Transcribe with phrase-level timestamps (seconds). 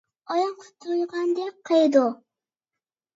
[0.35, 2.03] ئاران قۇتۇلغاندەك قىلىدۇ.